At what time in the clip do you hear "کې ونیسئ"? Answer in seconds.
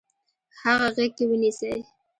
1.17-1.73